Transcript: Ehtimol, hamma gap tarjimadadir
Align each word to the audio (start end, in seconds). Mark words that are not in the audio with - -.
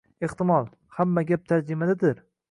Ehtimol, 0.27 0.69
hamma 0.99 1.23
gap 1.31 1.43
tarjimadadir 1.51 2.23